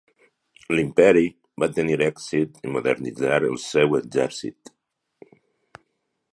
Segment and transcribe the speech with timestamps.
[0.77, 1.23] L'Imperi
[1.63, 4.75] va tenir èxit en modernitzar el seu exèrcit.